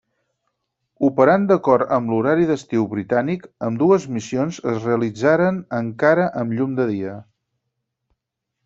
[1.09, 7.17] Operant d'acord amb l'horari d'estiu britànic, ambdues missions es realitzaren encara amb llum de dia.